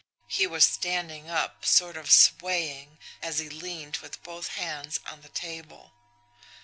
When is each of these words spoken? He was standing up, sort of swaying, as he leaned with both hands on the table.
He 0.29 0.47
was 0.47 0.65
standing 0.67 1.29
up, 1.29 1.63
sort 1.63 1.95
of 1.95 2.11
swaying, 2.11 2.97
as 3.21 3.37
he 3.37 3.49
leaned 3.49 3.97
with 3.97 4.23
both 4.23 4.47
hands 4.57 4.99
on 5.05 5.21
the 5.21 5.29
table. 5.29 5.91